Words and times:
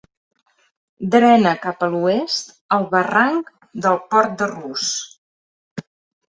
Drena 1.15 1.51
cap 1.65 1.85
a 1.87 1.89
l'oest, 1.95 2.49
al 2.77 2.87
Barranc 2.95 3.53
del 3.85 4.01
Port 4.15 4.35
de 4.41 4.49
Rus. 4.55 4.89